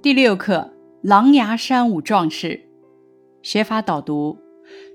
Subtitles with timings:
[0.00, 0.72] 第六课：
[1.02, 2.68] 狼牙山五壮士。
[3.42, 4.38] 学法导读：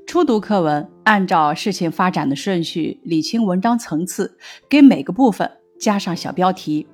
[0.08, 4.38] 初读课文，按照事情发展的顺序理清文章层次，
[4.70, 6.88] 给每个部分加上小标题。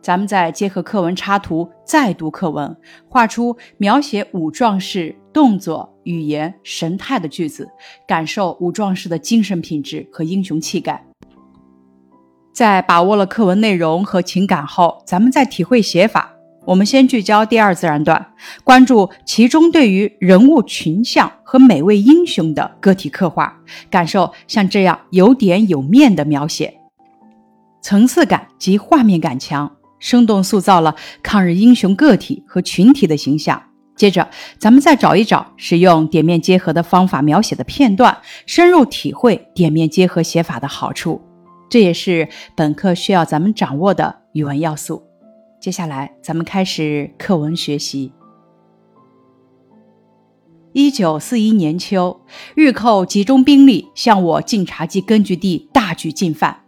[0.00, 2.74] 咱们再结合课文插图再读课文，
[3.06, 7.68] 画出描写五壮士动作、语言、神态的句子，
[8.08, 11.06] 感受五壮士的精神品质和英雄气概。
[12.54, 16.34] 在把握了课文内容和情感后，咱们再体会写法。
[16.72, 18.28] 我们先聚焦第二自然段，
[18.64, 26.72] 关注其中对于人物群像和每位英雄的个体刻画，感受像这样有点有面的描写，
[27.82, 33.62] 层次感及画面感强，生动塑造了抗日英雄个体和群体的形象。
[33.94, 38.16] 接着，咱们再找一找使用点面结合的方法描写的片段，
[38.46, 41.20] 深入体会点面结合写法的好处。
[41.68, 45.02] 这也是本课需要咱们掌握的语文要素。
[45.62, 48.10] 接下来，咱们开始课文学习。
[50.72, 52.20] 一九四一年秋，
[52.56, 56.64] 日寇集中兵力向我晋察冀根据地大举进犯。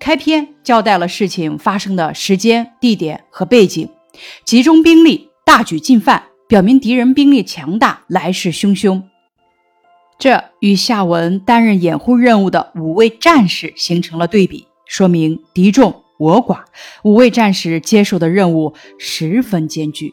[0.00, 3.88] 开篇交代了事情发生的时间、地点和背景。
[4.44, 9.00] 集中兵力大举进犯，表明敌人兵力强大，来势汹汹。
[10.18, 16.02] 这与下文担任掩护任务的五位战士形成了对比，说明敌众。
[16.20, 16.64] 我寡
[17.02, 20.12] 五位战士接受的任务十分艰巨。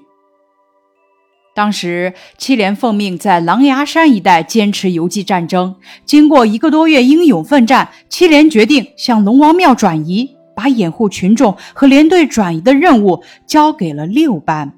[1.53, 5.75] 当时七连奉命在狼牙山一带坚持游击战争。
[6.05, 14.71] 经过一个多月英勇奋战，七连决定向龙王庙转移，把掩护群众和连队转移的任务交给了六班。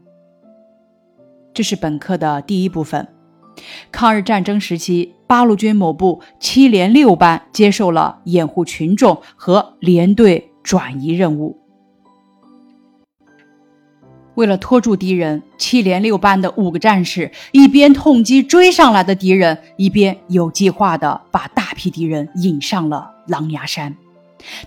[1.54, 3.08] 这是本课的第一部分。
[3.92, 10.49] 抗日战争时期，八路军某部七连六班接受了掩护群众和连队。
[10.70, 11.58] 转移任务。
[14.36, 23.98] 为了拖住敌人，七连六班的五个战士一边痛击追上来的敌人，一边有计划的把大批敌人引上了狼牙山。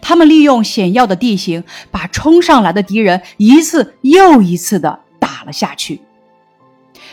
[0.01, 1.62] 他们利用险要的地形，
[1.93, 6.01] 把冲上来的敌人一次又一次的打了下去。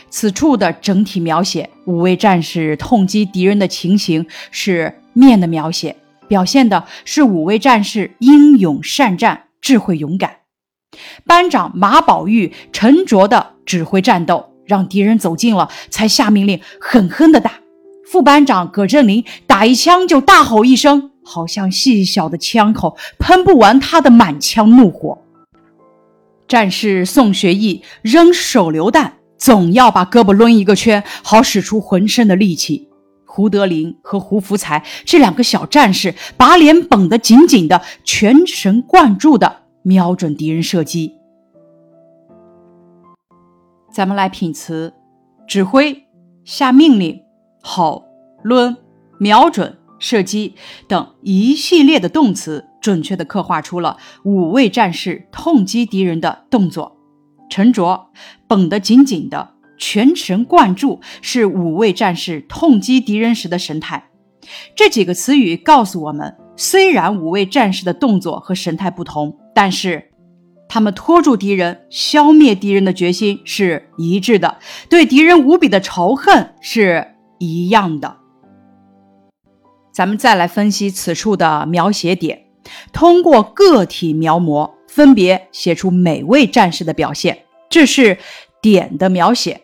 [0.10, 5.96] 此处的整体描写，五位战士痛击敌人的情形是面的描写。
[6.30, 10.38] 表现的是五位战士英勇善战、智慧勇敢。
[11.26, 17.54] 班长马宝玉沉着的指挥战斗，让敌人走近了，才下命令狠狠的打。
[18.10, 25.20] 副班长葛振林打一枪就大吼一声，好像细小的枪口喷不完他的满腔怒火。
[26.48, 32.89] 战士宋学义扔手榴弹，总要把胳膊抡一个圈，好使出浑身的力气。
[33.40, 41.16] 胡德林和胡福才这两个小战士，把脸绷得紧紧的，全神贯注的瞄准敌人射击。
[43.90, 44.94] 咱们来品词：
[45.48, 46.04] 指挥、
[46.44, 47.22] 下命令、
[47.62, 48.04] 吼、
[48.44, 48.76] 抡、
[49.18, 50.56] 瞄准、射击
[50.90, 53.96] 等一系列的动词，准确的刻画出了
[54.26, 56.98] 五位战士痛击敌人的动作。
[57.50, 58.10] 沉着、
[58.50, 59.52] 绷得紧紧的。
[59.80, 64.10] 全神贯注是五位战士痛击敌人时的神态。
[64.76, 70.12] 这几个词语告诉我们，虽然五位战士的动作和神态不同，但是
[70.68, 74.58] 他们拖住敌人、消灭敌人的决心是一致的，
[74.90, 78.18] 对敌人无比的仇恨是一样的。
[79.92, 82.46] 咱们再来分析此处的描写点，
[82.94, 87.46] 通过个体描摹，分别写出每位战士的表现。
[87.70, 88.18] 这是
[88.62, 89.62] 点的描写。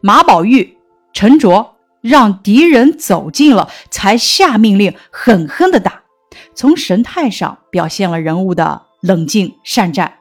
[0.00, 0.76] 马宝玉
[1.12, 6.02] 沉着，让敌人走近了，才下命令狠狠的打。
[6.54, 10.14] 从神态上表现了人物的冷静善战。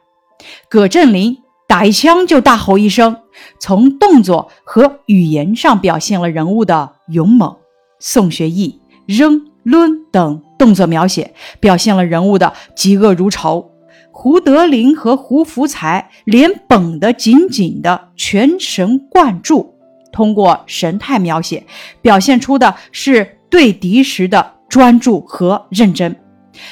[0.69, 1.37] 葛振林
[1.67, 3.17] 打一枪就大吼一声，
[3.59, 7.57] 从动作和语言上表现了人物的勇猛。
[7.99, 13.71] 宋学义扔、抡等动作描写，表现了人物的嫉恶如仇。
[14.17, 19.75] 胡德林和胡福才脸绷得紧紧的，全神贯注。
[20.09, 21.65] 通过神态描写，
[22.01, 26.15] 表现出的是对敌时的专注和认真。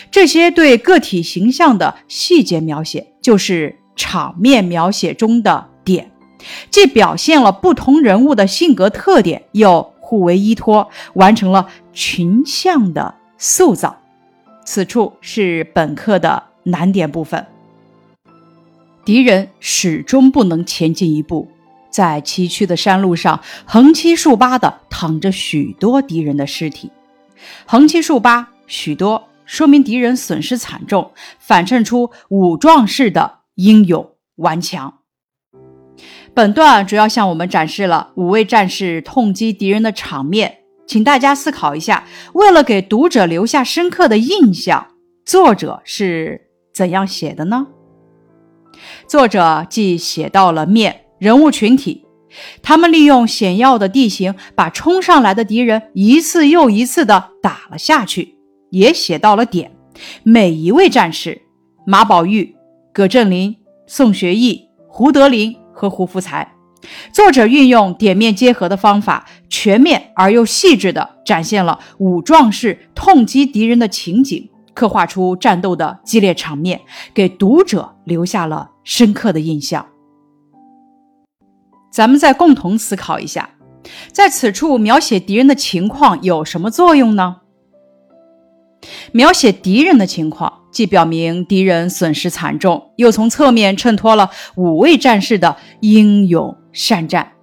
[0.10, 6.10] 这些对个体形象的细节描写，就是场面描写中的点，
[6.72, 13.98] 既表现了不同人物的性格特点，又互为依托，完成了群像的塑造。
[14.64, 17.46] 此处是本课的难点部分。
[19.06, 21.50] 敌人始终不能前进一步。
[21.90, 26.90] 在崎岖的山路上，横七竖八的躺着许多敌人的尸体。
[27.68, 35.02] 横七竖八，许多说明敌人损失惨重，反衬出五壮士的英勇顽强。
[36.34, 44.88] 本段主要向我们展示了五位战士痛击敌人的场面，请大家思考一下，为了给读者留下深刻的印象，
[45.24, 47.68] 作者是怎样写的呢？
[49.08, 52.06] 作者既写到了面人物群体，
[52.64, 58.36] 他们利用险要的地形，把冲上来的敌人一次又一次的打了下去，
[58.72, 59.72] 也写到了点，
[60.24, 61.44] 每一位战士
[61.86, 62.56] 马宝玉、
[62.92, 63.56] 葛振林、
[63.86, 66.52] 宋学义、胡德林和胡福才。
[67.14, 74.50] 作者运用点面结合的方法，全面而又细致地展现了五壮士痛击敌人的情景。
[74.74, 76.82] 刻画出战斗的激烈场面，
[77.14, 79.86] 给读者留下了深刻的印象。
[81.92, 83.52] 咱们再共同思考一下，
[84.12, 87.42] 在此处描写敌人的情况有什么作用呢？
[89.12, 97.34] 描写敌人的情况，既表明敌人损失惨重，又从侧面衬托了五位战士的英勇善战。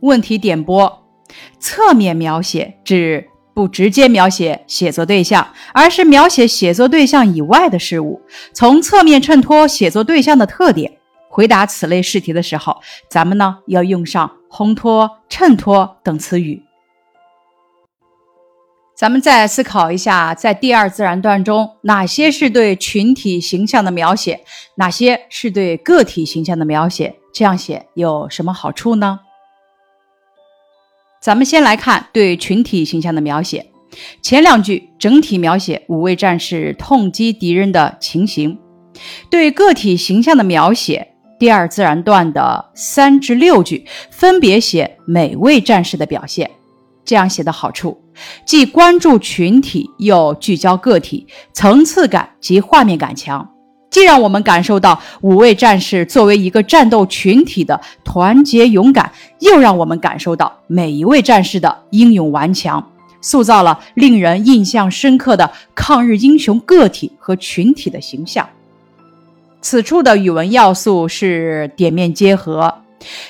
[0.00, 1.02] 问题点拨：
[1.58, 3.28] 侧面描写指。
[3.58, 8.22] 不直接描写写作对象，而是描写写作对象以外的事物，
[8.52, 10.98] 从侧面衬托写作对象的特点。
[11.28, 12.76] 回答此类试题的时候，
[13.10, 16.62] 咱们呢要用上烘托、衬托等词语。
[18.96, 24.44] 咱们再思考一下，在第二自然段中，哪些是对群体形象的描写，
[24.76, 27.16] 哪些是对个体形象的描写？
[27.34, 29.18] 这样写有什么好处呢？
[31.20, 33.66] 咱们先来看对群体形象的描写，
[34.22, 38.56] 前两句整体描写五位战士痛击敌人的情形；
[39.28, 46.48] 对个体形象的描写，第二自然段的三至六句分别写每位战士的表现。
[47.04, 47.98] 这样写的好处，
[48.44, 53.48] 既关注群体，又聚焦个体，层次感及画面感强。
[53.98, 59.10] 既让我们感受到五位战士作为一个战斗群体的团结勇敢，
[59.40, 68.48] 又让我们感受到每一位战士的英勇顽强，塑造了令人印象深刻的抗日英雄个体和群体的形象。
[69.60, 72.72] 此处的语文要素是点面结合，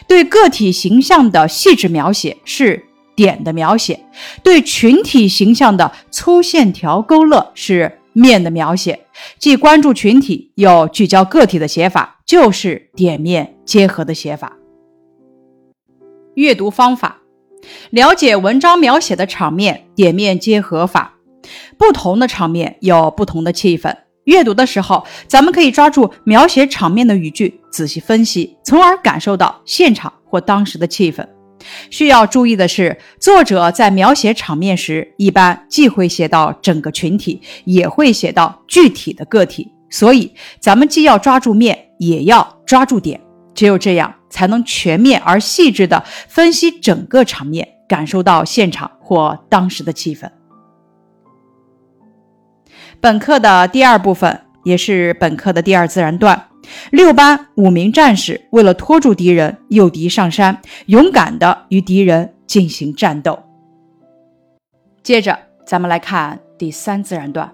[0.06, 2.84] 对个体形象的细致描写是
[3.16, 4.04] 点的描写，
[4.42, 7.97] 对群体形象的粗线条勾勒是。
[8.18, 9.06] 面的描写，
[9.38, 14.56] 既关注群体又聚焦个体的写法，就是点面结合的写法。
[16.34, 17.18] 阅读方法：
[17.90, 21.14] 了解文章描写的场面，点面结合法。
[21.78, 23.96] 不同的场面有不同的气氛。
[24.24, 31.26] 阅读的时候，咱们可以抓住描写场面的语句，仔细分析，从而感受到现场或当时的气氛。
[31.90, 39.72] 需要注意的是，作者在描写场面时，一般既会写到整个群体，也会写到具体的个体。
[39.90, 43.20] 所以，咱们既要抓住面，也要抓住点。
[43.54, 50.30] 只有这样，才能全面而细致地分析整个场面，感受到现场或当时的气氛。
[53.00, 56.48] 本课的第二部分，也是本课的第二自然段。
[56.90, 63.38] 六班五名战士为了拖住敌人，诱敌上山，勇敢地与敌人进行战斗。
[65.02, 67.52] 接着，咱们来看第三自然段。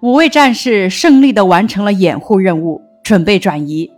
[0.00, 3.90] 五位战士胜利地完成了掩护任务，准备转移。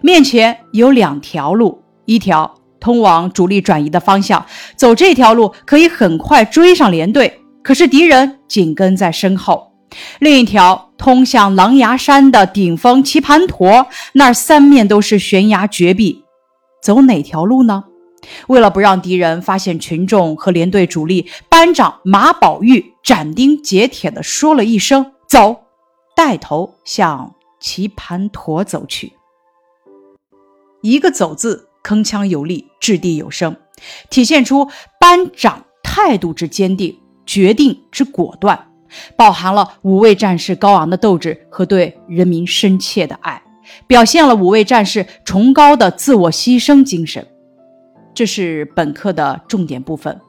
[0.00, 4.44] 面前有两条路，一条通往主力转移的方向，
[4.76, 9.73] 走这条路可以很快追上连队，可是敌人紧跟在身后。
[10.18, 16.24] 另一条通向狼牙山的顶峰棋盘陀，那儿三面都是悬崖绝壁，
[16.82, 17.84] 走哪条路呢？
[18.46, 25.64] 为了不让敌人发现群众和连队主力，班长马宝玉斩钉截铁地说了一声“走”，
[26.16, 29.12] 带头向棋盘陀走去。
[30.80, 33.54] 一个“走”字，铿锵有力，掷地有声，
[34.08, 38.70] 体现出班长态度之坚定，决定之果断。
[39.16, 43.42] 饱含了五位战士高昂的斗志和对人民深切的爱，
[43.86, 47.26] 表现了五位战士崇高的自我牺牲精神。
[48.14, 50.20] 这是本课的重点部分。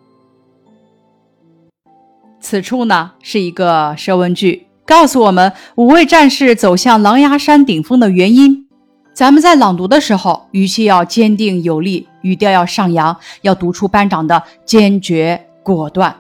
[2.39, 8.67] 此处呢是一个设问句，告诉我们五位战士走向狼牙山顶峰的原因。
[9.13, 16.15] 咱们在朗读的时候，语气要坚定有力，语调要上扬，要读出班长的坚决果断。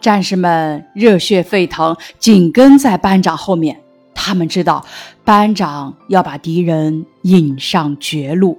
[0.00, 3.80] 战士们热血沸腾，紧跟在班长后面。
[4.20, 4.84] 他们知道
[5.24, 8.58] 班长要把敌人引上绝路。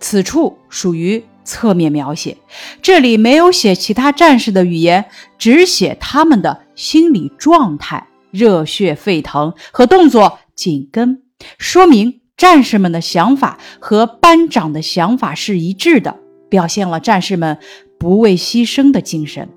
[0.00, 2.36] 此处属于侧面描写，
[2.80, 5.04] 这里没有写其他战士的语言，
[5.36, 11.22] 只写他们的心理状态：热血沸腾和动作紧跟，
[11.58, 16.16] 说明战士们的想法和班长的想法是一致的，
[16.48, 17.58] 表现了战士们
[17.98, 19.48] 不畏牺牲的精神。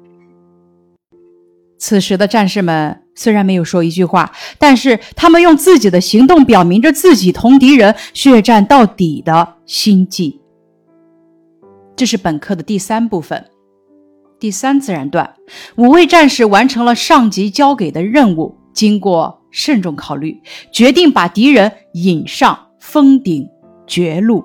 [1.82, 10.40] 此时的战士们虽然没有说一句话，但是他们用自己的行动表明着自己同敌人血战到底的心迹。
[11.96, 13.44] 这是本课的第三部分，
[14.40, 15.34] 第三自然段，
[15.76, 20.40] 五位战士完成了上级交给的任务，经过慎重考虑，
[20.72, 22.68] 决定把敌人引上。
[22.80, 23.48] 封顶
[23.86, 24.44] 绝路，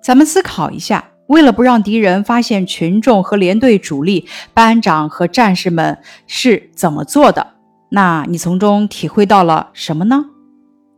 [0.00, 5.96] 咱们思考一下，为了不让敌人发现群众和连队主力，班长和战士们
[6.26, 7.54] 是怎么做的？
[7.90, 10.24] 那你从中体会到了什么呢？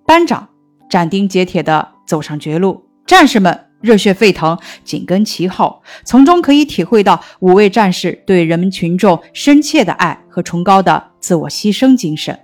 [0.06, 0.48] 班长
[0.88, 12.38] 斩钉截铁地走上绝路，战士们热血沸腾，紧跟其后，从中可以体会到五位战士对人民群众深切的爱和崇高的自我牺牲精神。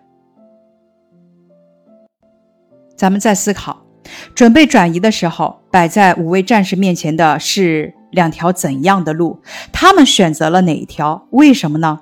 [2.94, 3.82] 咱们再思考，
[4.34, 9.40] 准备转移的时候，摆在五位战士面前的是两条怎样的路？
[9.72, 11.26] 他们选择了哪一条？
[11.30, 12.00] 为什么呢？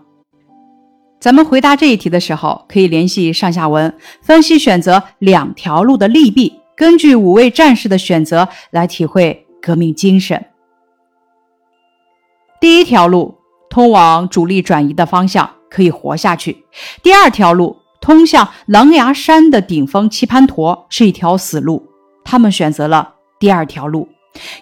[1.19, 10.47] 咱们回答这一题的时候，可以联系上下文，分析选择两条路的利弊，根据五位战士的选择来体会革命精神。
[12.61, 13.37] 第一条路，
[13.69, 16.65] 通往主力转移的方向，可以活下去。
[17.03, 17.77] 第二条路。
[17.99, 21.89] 通向狼牙山的顶峰棋盘陀是一条死路，
[22.25, 24.09] 他们选择了第二条路，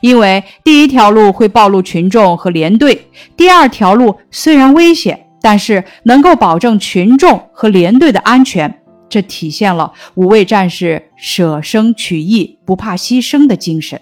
[0.01, 14.01] 因为第一条路会暴露群众和连队，第二条路虽然危险，但是能够保证群众和连队的安全，这体现了五位战士舍生取义、不怕牺牲的精神。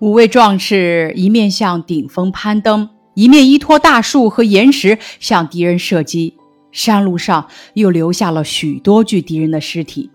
[0.00, 6.36] 五位壮士一面向顶峰攀登，一面依托大树和岩石向敌人射击。
[6.72, 10.10] 山路上又留下了许多具敌人的尸体。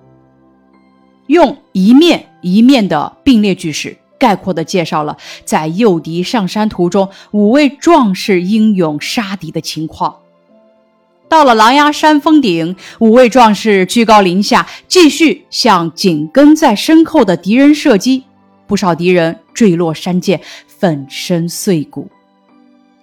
[1.27, 5.15] 用一面一面的并列句式概括地介绍了
[5.45, 10.17] 在诱敌上山途中五位壮士英勇杀敌的情况。
[11.29, 18.23] 到了狼牙山峰顶，五位壮士居高临下，继续向紧跟在身后的敌人射击，
[18.65, 22.09] 不少敌人坠落山涧，粉身碎骨。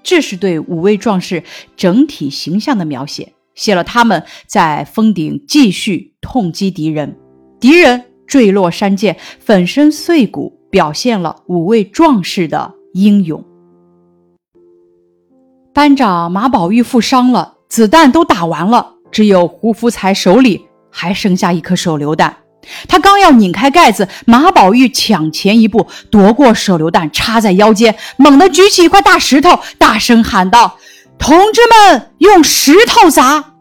[0.03, 1.45] 这是对五位壮士
[1.77, 3.35] 整体形象的描写。
[3.55, 7.17] 写了他们在峰顶继续痛击敌人，
[7.61, 13.45] 敌人坠落山涧，粉身碎骨，表现了五位壮士的英勇。
[15.73, 22.37] 班长马宝玉负伤了，子弹都打完了，只有胡福才手里还剩下一颗手榴弹。
[22.89, 30.79] 他刚要拧开盖子，马宝玉抢前一步夺过手榴弹，插在腰间，猛地举起一块大石头，大声喊道。
[31.19, 33.53] 同志们，用石头砸！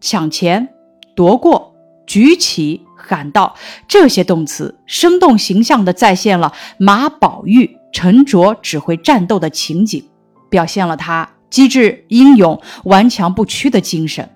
[0.00, 0.68] 抢前、
[1.14, 1.74] 夺过、
[2.06, 3.56] 举起、感到，
[3.88, 10.04] 这些动词生动形象地再现了马宝玉沉着指挥战斗的情景，
[10.48, 14.30] 表现了他机智、英勇、顽强不屈的精神。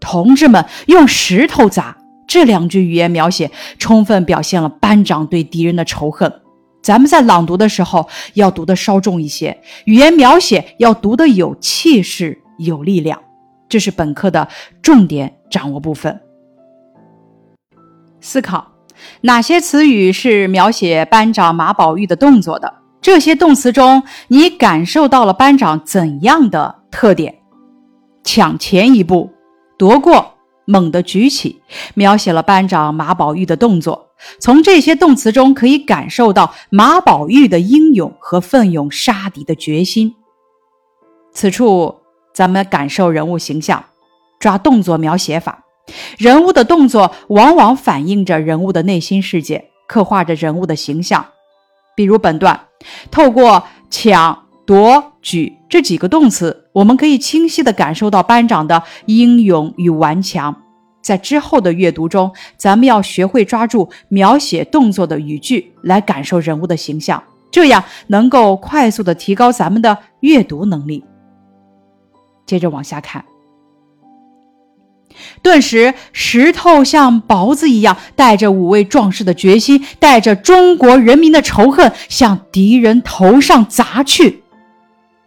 [0.00, 1.96] 同志们，用石头砸！
[2.26, 6.40] 这两句语言描写，充分表现了班长对敌人的仇恨。
[6.82, 13.22] 咱们在朗读的时候要读的稍重一些，语言描写要读的有气势、有力量，
[13.68, 14.48] 这是本课的
[14.82, 16.20] 重点掌握部分。
[18.24, 18.72] 思考
[19.20, 22.72] 哪些词语是描写班长马宝玉的动作的？
[23.02, 27.42] 这些动词中，你感受到了班长怎样的特点？
[28.24, 29.30] 抢前一步，
[29.76, 31.60] 夺过，猛地举起，
[31.92, 34.08] 描写了班长马宝玉的动作。
[34.40, 40.14] 从这些动词中可以感受到马宝玉的英勇和奋勇杀敌的决心。
[41.30, 41.96] 此处
[42.32, 43.84] 咱们感受人物形象，
[44.38, 45.63] 抓动作描写法。
[46.16, 51.24] 人物的动作往往反映着人物的内心世界，刻画着人物的形象。
[51.94, 52.58] 比如本段，
[53.10, 60.62] 透过抢、夺、举这几个动词，我们可以清晰地感受到班长的英勇与顽强。
[61.02, 71.04] 在之后的阅读中，咱们要学会抓住描写动作的语句来感受人物的形象，这样能够快速地提高咱们的阅读能力。
[72.46, 73.22] 接着往下看，
[75.42, 84.42] 顿时石头像雹子一样，带着五位壮士的决心，带着中国人民的仇恨，向敌人头上砸去，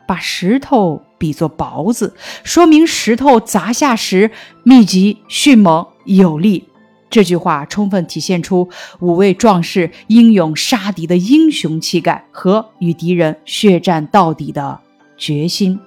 [0.07, 1.01] 把石头。
[1.19, 4.29] 比作雹子，说明石头砸下时
[4.61, 6.63] 密集、迅猛、有力。
[7.09, 14.79] 这句话充分体现出五位壮士英勇杀敌的英雄气概和与敌人血战到底的
[15.17, 15.79] 决心。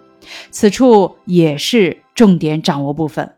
[0.50, 3.32] 此处也是重点掌握部分。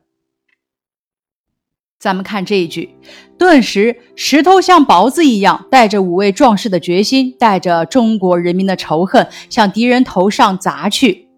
[2.02, 2.96] 咱们看这一句，
[3.38, 11.28] 顿时石头像雹子一样，带着五位壮士的决心，带着中国人民的仇恨，向敌人头上砸去。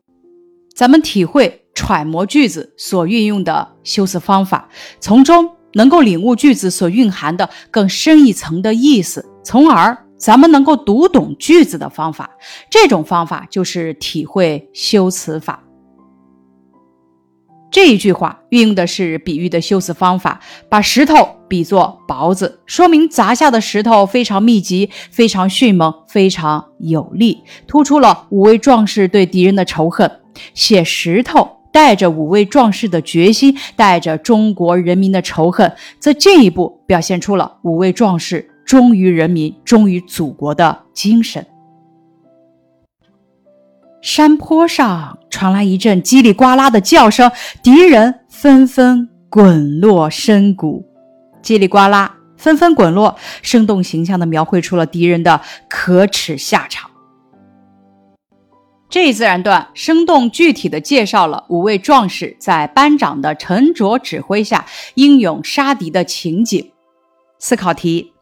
[0.74, 12.30] 咱们体会揣摩句子所运用的修辞方法，从中能够领悟句子所蕴含的更深一层的意思，从而咱们能够读懂句子的方法。
[12.70, 15.62] 这种方法就是体会修辞法。
[17.74, 20.38] 这一句话运用的是比喻的修辞方法，
[20.68, 30.08] 把石头比作雹子，说明砸下的石头非常密集、非常迅猛、非常有力，突出了五位壮士对敌人的仇恨。
[30.54, 41.44] 写石头带着五位壮士的决心，带着中国人民的仇恨，则进一步表现出了五位壮士忠于人民、忠于祖国的精神。
[44.04, 47.32] 山坡上传来一阵叽里呱啦的叫声，
[47.62, 50.84] 敌人纷纷滚落深谷。
[51.42, 56.90] 叽里呱啦，纷纷滚落，生动形象地描绘出了敌人的可耻下场。
[58.90, 66.70] 这一自然段生动具体地介绍了五位壮士在班长的沉着指挥下英勇杀敌的情景。
[67.38, 68.13] 思考题。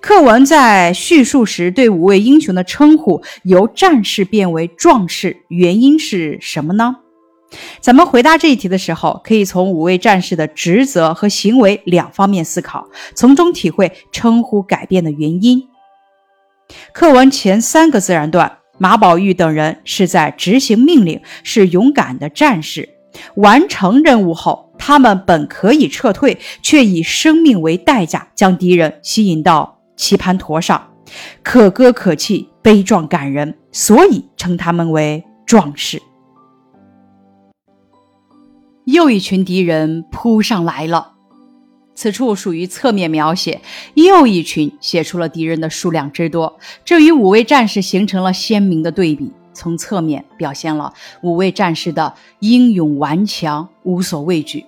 [0.00, 6.96] 课文在叙述时对五位英雄的称呼由战士变为壮士，原因是什么呢？
[7.80, 15.68] 咱们回答这一题的时候，可以从五位战士的职责和行为两方面思考，从中体会称呼改变的原因。
[16.92, 22.97] 课文前三个自然段，马宝玉等人是在执行命令，是勇敢的战士。
[23.36, 30.90] 完成任务后，他们本可以撤退，却以生命为代价将敌人吸引到棋盘陀上，
[31.42, 36.00] 可歌可泣，悲壮感人，所以称他们为壮士。
[38.84, 41.12] 又一群敌人扑上来了，
[41.94, 43.60] 此处属于侧面描写，
[43.94, 49.30] 又一群写出了敌人的数量之多，这与五位战士形成了鲜明的对比。
[49.58, 54.64] 从侧面表现了五位战士的英勇顽强、无所畏惧。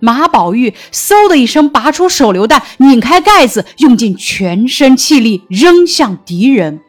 [0.00, 6.80] 马宝玉嗖的一声拔出手榴弹，拧开盖子，用尽全身气力扔向敌人。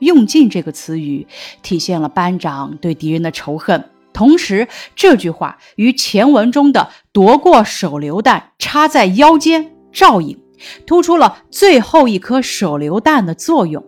[0.00, 1.28] 用尽这个词语
[1.62, 10.36] 体现了班长对敌人的仇恨，同时这句话与前文中的夺过手榴弹插在腰间照应，
[10.84, 13.84] 突出了最后一颗手榴弹的作用。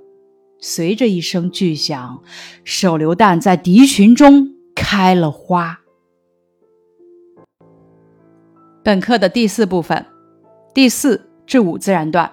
[0.67, 2.23] 随着一声巨响，
[2.65, 5.81] 手榴弹在敌群中开了花。
[8.83, 10.07] 本课的第四部分，
[10.73, 12.33] 第四至五自然段，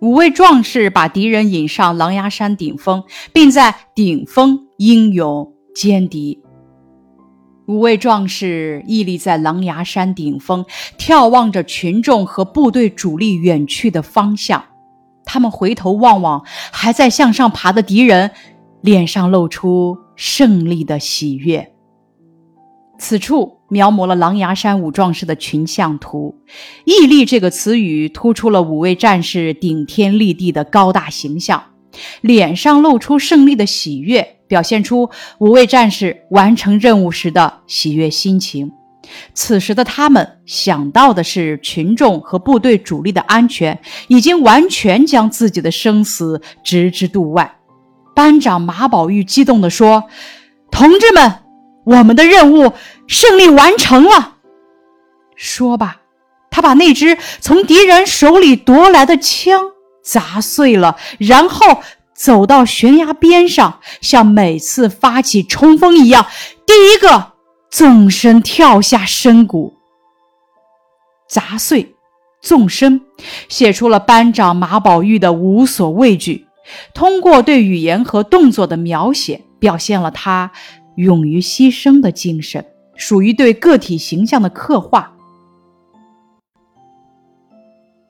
[0.00, 6.42] 五位壮士把敌人引上狼牙山顶峰，并在顶峰英勇歼敌。
[7.66, 10.66] 五位壮士屹立在狼牙山顶峰，
[10.98, 14.62] 眺望着群众和部队主力远去的方向。
[15.24, 18.30] 他们回头望望还在向上爬的敌人，
[18.82, 21.72] 脸上露出胜利的喜悦。
[22.96, 26.36] 此处描摹了狼牙山五壮士的群像图
[26.86, 31.60] ，“屹立”这个词语突出了五位战士顶天立地的高大形象，
[32.20, 38.70] 脸上露出胜利的喜悦，表现出五位战士完成任务时的喜悦心情。
[39.34, 47.56] 此时的他们想到的是群众和部队主力的安全，已经完全将自己的生死置之度外。
[48.14, 50.04] 班长马宝玉激动地说
[50.70, 51.40] ：“同志们，
[51.84, 52.72] 我们的任务
[53.06, 54.36] 胜利完成了！”
[55.34, 55.96] 说吧，
[56.50, 59.60] 他把那支从敌人手里夺来的枪
[60.04, 61.82] 砸碎了，然后
[62.14, 66.24] 走到悬崖边上，像每次发起冲锋一样，
[66.64, 67.33] 第一个。
[67.76, 69.74] 纵身跳下深谷，
[71.28, 71.96] 砸碎，
[72.40, 73.00] 纵身，
[73.48, 76.46] 写出了班长马宝玉的无所畏惧。
[76.94, 80.52] 通过对语言和动作的描写，表现了他
[80.94, 85.12] 勇于牺牲的精神，属于对个体形象的刻画。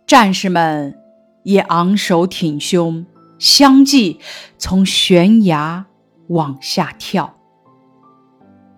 [0.07, 0.95] 战士们
[1.43, 3.07] 也昂首挺胸，
[3.39, 4.21] 相继
[4.59, 5.87] 从悬崖
[6.29, 7.34] 往下跳。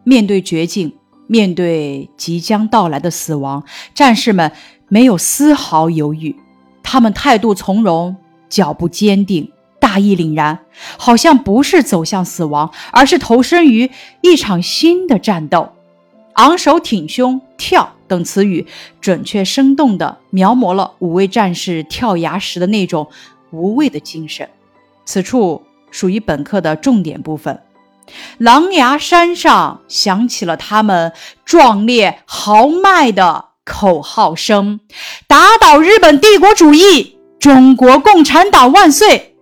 [0.08, 0.92] 面对绝境，
[1.26, 4.52] 面对即将到来的死亡，战士们
[4.86, 6.36] 没有丝毫犹豫，
[6.80, 8.14] 他们态度从容，
[8.48, 10.60] 脚步坚定，大义凛然，
[10.96, 13.90] 好像不是走向死亡，而是投身于
[14.20, 15.72] 一场新的战斗。
[16.34, 18.64] 昂首挺胸、跳等词语，
[19.00, 23.08] 准确生动地描摹了五位战士跳崖时的那种
[23.50, 24.48] 无畏的精神。
[25.04, 27.60] 此处属于本课的重点部分。
[28.38, 31.12] 狼牙山上响起了他们
[31.44, 34.80] 壮烈豪迈的口号声，
[35.26, 39.36] 打倒日本帝国主义，中国共产党万岁！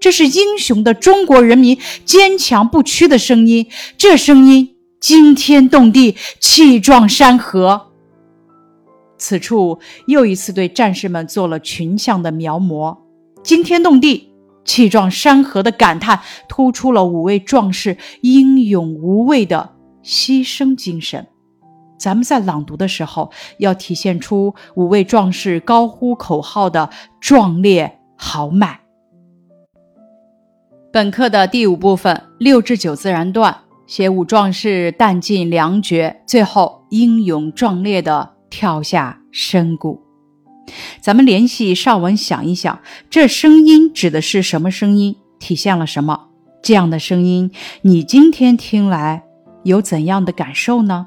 [0.00, 7.88] 这是英雄的中国人民坚强不屈的声音，这声音惊天动地，气壮山河。
[9.18, 12.96] 此处又一次对战士们做了群像的描摹，
[13.42, 14.29] 惊天动地、
[14.64, 21.26] 气壮山河的感叹，突出了五位壮士英勇无畏的牺牲精神。
[21.98, 26.88] 咱们在朗读的时候，要体现出五位壮士高呼口号的
[27.20, 28.80] 壮烈豪迈。
[30.92, 40.09] 本课的第五部分六至九自然段写五壮士弹尽粮绝，最后英勇壮烈的跳下深谷。
[41.00, 45.16] 咱们联系上文想一想，这声音指的是什么声音？
[45.38, 46.28] 体现了什么？
[46.62, 47.50] 这样的声音，
[47.82, 49.22] 你今天听来
[49.64, 51.06] 有怎样的感受呢？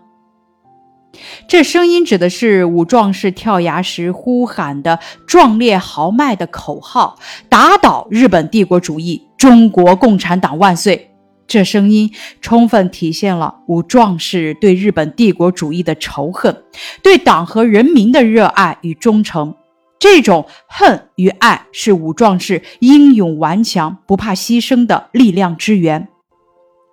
[1.48, 11.12] 这声音指的是五壮士跳崖时呼喊的壮烈豪迈的口号：“打倒日本帝国主义，中国共产党万岁！”
[11.48, 16.64] 这声音充分体现了五壮士对日本帝国主义的仇恨，
[17.02, 19.56] 对党和人民的热爱与忠诚。
[20.00, 26.10] 这种恨与爱是五壮士英勇顽强、不怕牺牲的力量之源。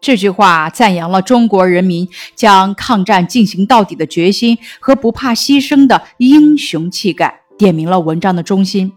[0.00, 8.92] 这句话赞扬了中国人民将抗战进行到底的决心和不怕牺牲的英雄气概，点明了文章的中心。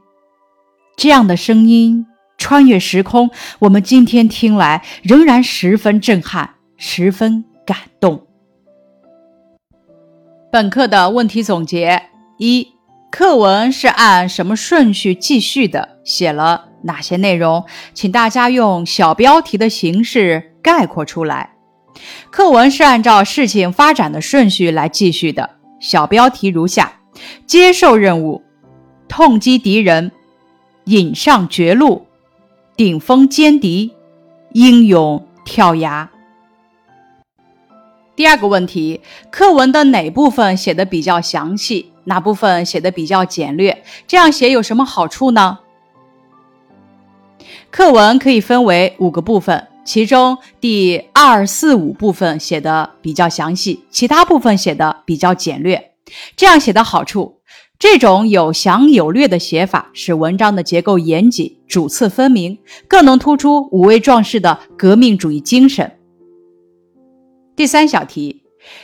[0.95, 2.05] 这样的声音
[2.43, 8.27] 穿越时空，我们今天听来仍然十分震撼，十分感动。
[10.51, 12.03] 本课的问题总结：
[12.37, 12.67] 一、
[13.09, 15.99] 课文是按什么顺序继续的？
[16.03, 17.63] 写了哪些内容？
[17.93, 20.51] 请大家用小标题的形式。
[20.61, 21.51] 概括出来，
[22.29, 25.49] 课文是按照事情发展的顺序来继续的。
[25.79, 26.99] 小标题如下：
[27.45, 28.43] 接受任务，
[29.07, 30.11] 痛击敌人，
[30.85, 32.07] 引上绝路，
[32.75, 33.93] 顶峰歼敌，
[34.53, 36.09] 英勇跳崖。
[38.15, 43.83] 第二个问题，课文的哪部分写的比较详细，哪部分写的比较简略？
[44.07, 45.59] 这样写有什么好处呢？
[47.69, 49.67] 课文可以分为五个部分。
[49.85, 55.91] 其中第二、四、五部分写的比较详细，其他部分写的比较简略。
[56.35, 57.39] 这样写的好处，
[57.79, 62.57] 这种有详有略的写法，使文章的结构严谨、主次分明，
[62.87, 65.91] 更能突出五位壮士的革命主义精神。
[67.55, 68.43] 第三小题，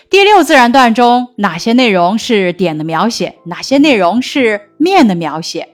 [0.10, 5.70] 第六自然段中哪些内容是点的描写，哪些内容是面的描写？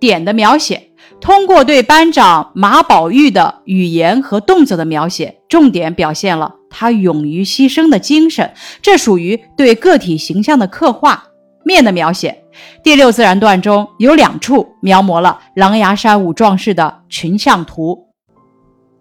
[0.00, 0.90] 点的描写。
[1.20, 11.24] 通过对班长马宝玉的语言和动作的描写，重点表现了他勇于牺牲的精神，这属于对个体形象的刻画。
[11.64, 12.44] 面的描写，
[12.82, 18.08] 第六自然段中有两处描摹了狼牙山五壮士的群像图。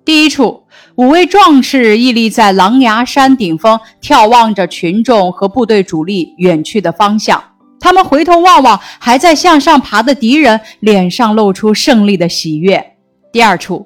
[0.05, 0.63] 第一处，
[0.95, 7.41] 五位壮士屹立在狼牙山顶峰，眺望着群众和部队主力远去的方向。
[7.79, 12.95] 他们回头望望还在向上爬的敌人，脸上露出胜利的喜悦。
[13.31, 13.85] 第二处，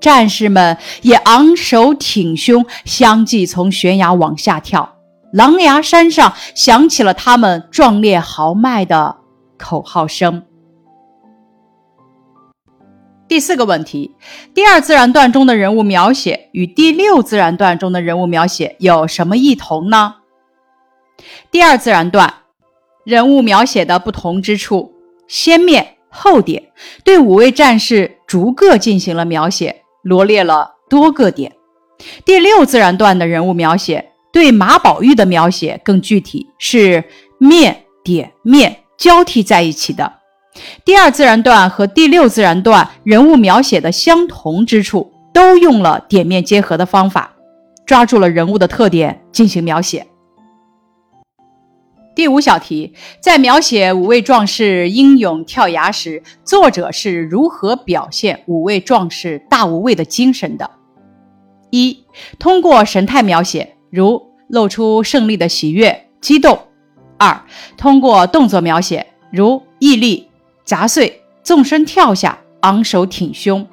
[0.00, 4.95] 战士们也昂首挺胸，相继从悬崖往下跳。
[5.36, 9.18] 狼牙山上响起了他们壮烈豪迈的
[9.58, 10.42] 口号声。
[13.28, 14.16] 第四个问题：
[14.54, 20.14] 第二自然段中的人物描写与第六自然段中的人物描写有什么异同呢？
[21.50, 22.32] 第二自然段。
[23.04, 24.92] 人物描写的不同之处，
[25.28, 26.72] 先面后点，
[27.04, 31.52] 对五位战士逐个进行了描写，罗列了多个点。
[32.24, 37.02] 第六自然段的人物描写对马宝玉的描写更具体，是
[37.38, 40.12] 面点面交替在一起的。
[40.84, 47.34] 第二自然段和第六自然段人物描写的相同之处，都用了点面结合的方法，
[47.86, 50.06] 抓住了人物的特点进行描写。
[52.14, 60.70] 第五小题，在描写五位壮士英勇跳崖时，作者是如何表现五位壮士大无畏的精神的？
[61.70, 62.04] 一、
[62.38, 66.56] 通过神态描写，如露出胜利的喜悦、激动；
[67.18, 67.44] 二、
[67.76, 70.28] 通过动作描写，如屹立、
[70.64, 73.64] 砸碎、纵身跳下、昂首挺胸；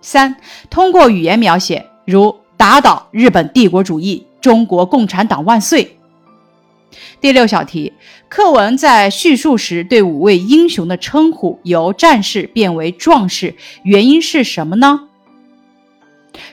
[0.00, 0.36] 三、
[0.68, 5.96] 通过语言描写，如打倒日本帝国主义、中国共产党万岁。
[7.20, 7.92] 第六小题，
[8.28, 15.08] 课文在叙述时对五位英雄的称呼由战士变为壮士，原因是什么呢？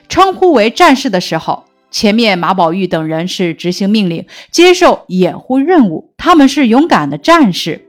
[0.09, 7.87] 称呼为战士的时候，前面马宝玉等人是执行命令、接受掩护任务，他们是勇敢的战士。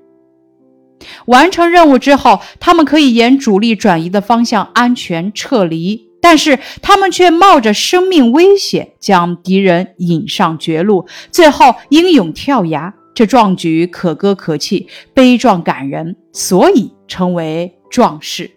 [1.26, 12.94] 完成任务之后，他们可以沿主力转移的方向安全撤离，但是他们却冒着生命危险将敌人引上绝路，最后英勇跳崖。
[13.14, 18.50] 这壮举可歌可泣，悲壮感人，所以称为壮士。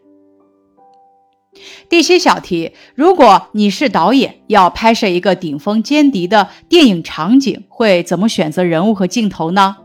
[1.90, 9.78] 第七小题：如果你是导演，要拍摄一个顶峰歼敌的电影场景，会怎么选择人物和镜头呢？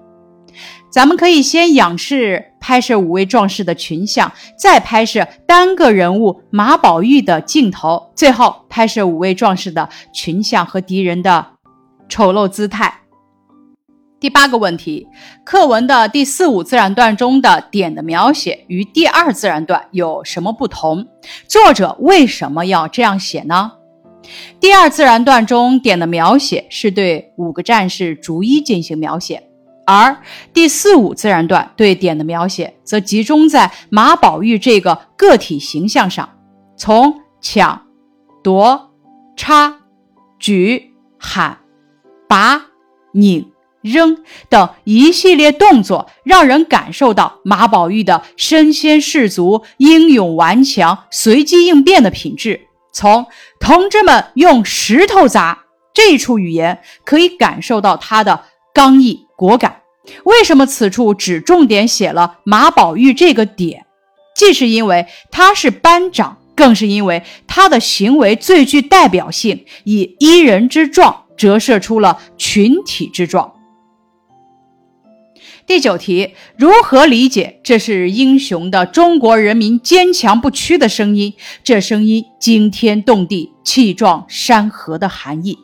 [0.90, 11.46] 咱们可以先仰视拍摄五位壮士的群像，再拍摄单个人物马宝玉的镜头，最后拍摄五位壮士的群像和敌人的
[12.08, 13.01] 丑陋姿态。
[14.22, 15.08] 第八个问题，
[15.42, 21.04] 课文的第四五自然段中的点的描写与第二自然段有什么不同？
[21.48, 23.72] 作者为什么要这样写呢？
[24.60, 29.42] 第二自然段中点的描写是对五个战士逐一进行描写，
[29.84, 30.16] 而
[30.54, 36.28] 第四五自然段对点的描写则集中在马宝玉这个个体形象上，
[36.76, 37.82] 从抢、
[38.40, 38.92] 夺、
[39.36, 39.80] 插、
[40.38, 41.58] 举、喊、
[42.28, 42.66] 拔、
[43.14, 43.51] 拧。
[43.82, 52.68] 扔等一系列动作，让人感受到马宝玉的身先士卒、英勇顽强、随机应变的品质。
[52.92, 53.26] 从
[53.60, 55.64] “同志们用石头砸”
[55.94, 59.82] 这一处语言，可以感受到他的刚毅果敢。
[60.24, 63.86] 为什么此处只重点写了马宝玉这个点？
[64.34, 73.51] 既是因为他是班长，更是因为他的行为最具代表性，以一人之状折射出了群体之状。
[75.64, 81.34] 第九题，如何理解这是英雄的中国人民坚强不屈的声音？
[81.62, 85.58] 这声音惊天动地、气壮山河的含义。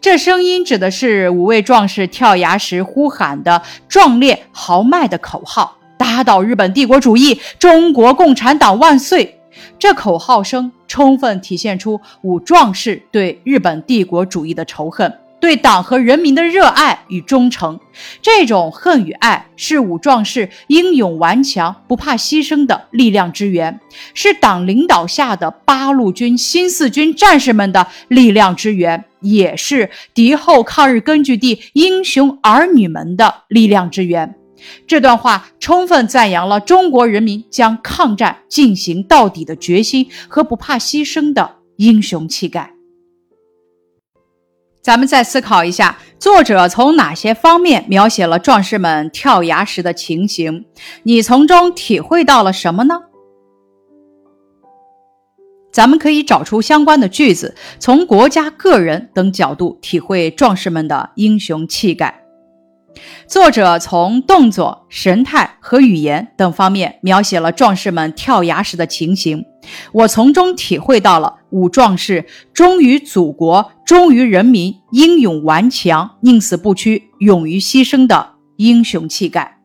[0.00, 9.38] 这声音指的是五位壮士跳崖时呼喊的壮烈豪迈的口号：“打倒日本帝国主义，中国共产党万岁！”
[9.78, 15.20] 这口号声充分体现出五壮士对日本帝国主义的仇恨。
[15.44, 17.78] 对党和人民的热爱与忠诚，
[18.22, 23.78] 这种恨与爱是武壮士英勇顽强、不怕牺牲的力量之源，
[24.14, 34.36] 是党领导下的八路军新四军战士们的力量之源，也是敌后抗日根据地英雄儿女们的力量之源。
[34.86, 42.73] 这段话充分赞扬了中国人民将抗战进行到底的决心和不怕牺牲的英雄气概。
[44.84, 50.66] 咱们再思考一下，作者从哪些方面描写了壮士们跳崖时的情形？
[51.04, 53.00] 你从中体会到了什么呢？
[55.72, 62.20] 咱们可以找出相关的句子，从国家、个人等角度体会壮士们的英雄气概。
[63.26, 69.46] 作者从动作、神态和语言等方面描写了壮士们跳崖时的情形，
[69.92, 79.58] 我从中体会到了武壮士忠于祖国、忠于人民、英勇顽强、宁死不屈、勇于牺牲的英雄气概。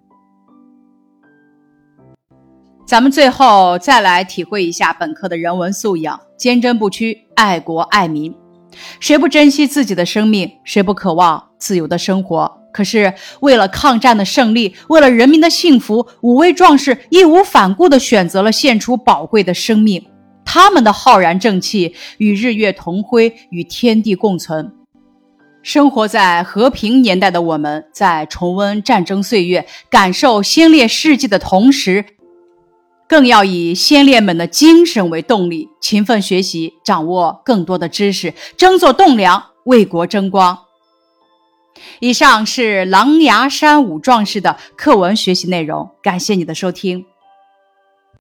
[2.86, 8.36] 咱们最后再来体会一下本课的人文素养：坚贞不屈，爱国爱民。
[9.00, 10.52] 谁不珍惜自己的生命？
[10.64, 12.59] 谁不渴望自由的生活？
[12.72, 20.06] 可是，为了抗战的胜利，为了人民的幸福，五位壮士义无反顾地选择了献出宝贵的生命。
[20.46, 24.72] 他们的浩然正气与日月同辉，与天地共存。
[25.62, 32.06] 生活在和平年代的我们，在重温战争岁月、感受先烈事迹的同时，
[33.08, 40.58] 更要以先烈们的精神为动力，勤奋学习，掌握更多的知识，争做栋梁，为国争光。
[42.00, 47.06] 以上是狼牙山五壮士的课文学习内容，感谢你的收听。